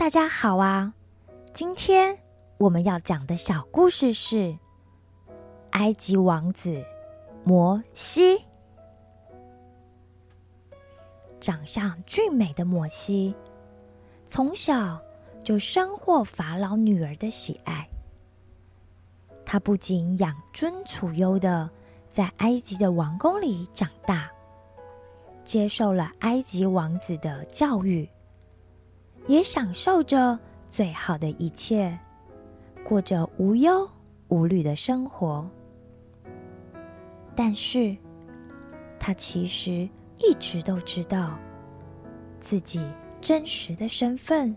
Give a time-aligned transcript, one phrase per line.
[0.00, 0.94] 大家好啊！
[1.52, 2.18] 今天
[2.56, 4.58] 我们要讲的小故事是
[5.72, 6.82] 埃及王子
[7.44, 8.46] 摩西。
[11.38, 13.34] 长相俊美的摩西，
[14.24, 15.02] 从小
[15.44, 17.86] 就深获法老女儿的喜爱。
[19.44, 21.68] 他不仅养尊处优的
[22.08, 24.30] 在埃及的王宫里长大，
[25.44, 28.08] 接受了埃及王子的教育。
[29.26, 31.98] 也享受着最好的一切，
[32.84, 33.88] 过着无忧
[34.28, 35.48] 无虑的生活。
[37.34, 37.96] 但是，
[38.98, 39.88] 他其实
[40.18, 41.38] 一直都知道，
[42.38, 42.84] 自己
[43.20, 44.54] 真实的身份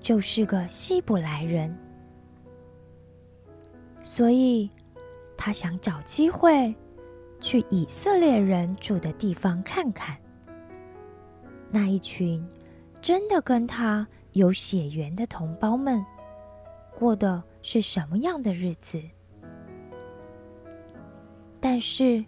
[0.00, 1.76] 就是个希伯来人。
[4.02, 4.70] 所以，
[5.36, 6.74] 他想找机会
[7.40, 10.16] 去以色列人住的地方看看，
[11.70, 12.46] 那一群。
[13.00, 16.04] 真的跟他有血缘的同胞们，
[16.96, 19.00] 过的是什么样的日子？
[21.60, 22.24] 但是，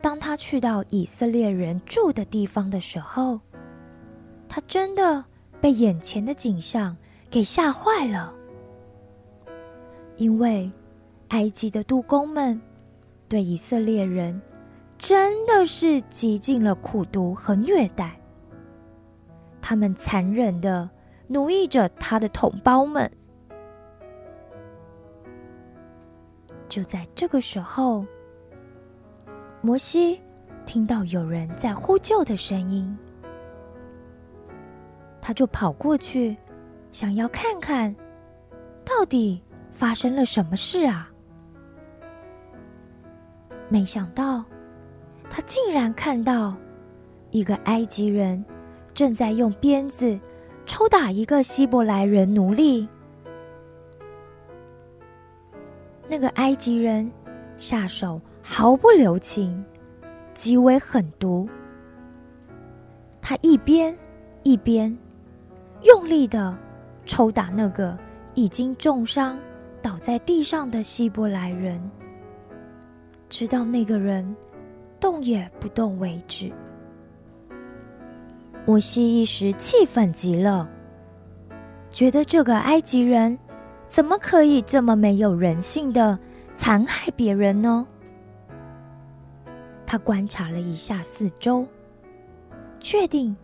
[0.00, 3.40] 当他去到以色列人住的地方的时候，
[4.48, 5.24] 他真的
[5.60, 6.96] 被眼前的景象
[7.30, 8.32] 给吓坏了。
[10.16, 10.70] 因为
[11.28, 12.60] 埃及的督工们
[13.28, 14.40] 对以色列人
[14.96, 18.18] 真的是极尽了苦毒和虐待。
[19.66, 20.90] 他们残忍的
[21.26, 23.10] 奴役着他的同胞们。
[26.68, 28.04] 就在这个时候，
[29.62, 30.20] 摩西
[30.66, 32.94] 听到有人在呼救的声音，
[35.18, 36.36] 他就跑过去，
[36.92, 37.96] 想要看看
[38.84, 41.10] 到底发生了什么事啊！
[43.70, 44.44] 没想到，
[45.30, 46.54] 他竟然看到
[47.30, 48.44] 一个埃及人。
[48.94, 50.18] 正在用鞭子
[50.64, 52.88] 抽打一个希伯来人奴隶。
[56.08, 57.10] 那个埃及人
[57.56, 59.64] 下手毫不留情，
[60.32, 61.48] 极为狠毒。
[63.20, 63.96] 他一边
[64.42, 64.96] 一边
[65.82, 66.56] 用力的
[67.04, 67.98] 抽打那个
[68.34, 69.38] 已经重伤
[69.82, 71.80] 倒在地上的希伯来人，
[73.28, 74.36] 直到那个人
[75.00, 76.52] 动也不动为止。
[78.66, 80.68] 摩西一时气愤极了，
[81.90, 83.38] 觉得这个埃及人
[83.86, 86.18] 怎么可以这么没有人性的
[86.54, 87.86] 残害别人呢？
[89.86, 91.66] 他观察了一下四周，
[92.80, 93.36] 确定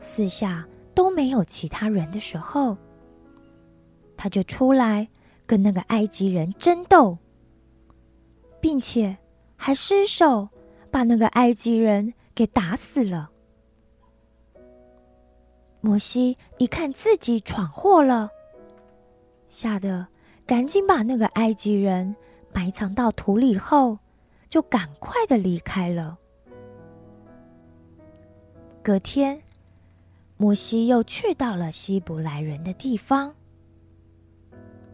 [0.00, 2.78] 四下都没有其他人的时候，
[4.16, 5.06] 他就出来
[5.46, 7.18] 跟那个埃及人争斗，
[8.60, 9.18] 并且
[9.56, 10.48] 还失手
[10.90, 13.30] 把那个埃及人给打死了。
[15.84, 18.30] 摩西一看自己闯祸了，
[19.48, 20.06] 吓得
[20.46, 22.16] 赶紧把那个埃及人
[22.54, 23.98] 埋藏到土里后，
[24.48, 26.16] 就赶快的离开了。
[28.82, 29.42] 隔天，
[30.38, 33.34] 摩西又去到了希伯来人的地方。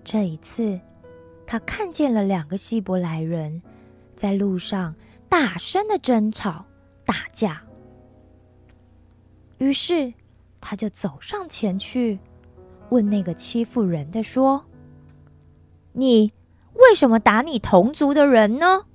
[0.03, 0.81] 这一次，
[1.47, 3.63] 他看见了两个希伯来人
[4.17, 4.97] 在路上
[5.29, 6.65] 大声的争吵
[7.05, 7.63] 打架，
[9.59, 10.13] 于是。
[10.61, 12.19] 他就走上前去，
[12.91, 14.65] 问那个欺负人的说
[15.93, 16.33] ：“你
[16.75, 18.87] 为什么打你同族的人呢？”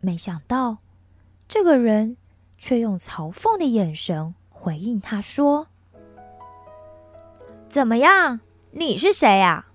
[0.00, 0.78] 没想到，
[1.48, 2.16] 这个人
[2.56, 5.66] 却用嘲讽的眼神回应他说
[7.68, 8.40] ：“怎么样？
[8.70, 9.66] 你是谁呀？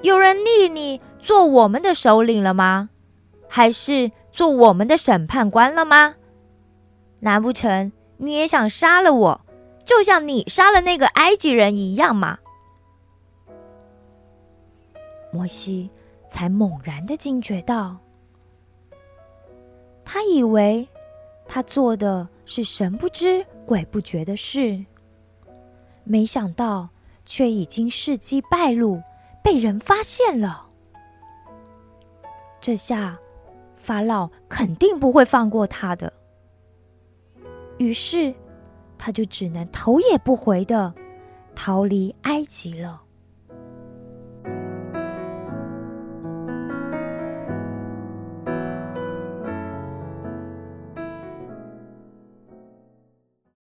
[0.00, 2.90] 有人立你做我们的首领了吗？
[3.48, 6.14] 还是做我们的审判官了吗？
[7.20, 7.92] 难不成？”
[8.22, 9.40] 你也想杀了我，
[9.84, 12.38] 就像你杀了那个埃及人一样吗？
[15.32, 15.90] 摩西
[16.28, 17.96] 才猛然的惊觉到，
[20.04, 20.88] 他以为
[21.48, 24.84] 他做的是神不知鬼不觉的事，
[26.04, 26.90] 没想到
[27.24, 29.02] 却已经事机败露，
[29.42, 30.68] 被人发现了。
[32.60, 33.18] 这下
[33.74, 36.12] 法老肯定不会放过他的。
[37.82, 38.34] 于是，
[38.96, 40.94] 他就只能头也不回的
[41.54, 43.02] 逃离埃及了。